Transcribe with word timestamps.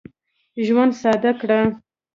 ژوند 0.65 0.91
ساده 1.01 1.31
کړه. 1.41 1.59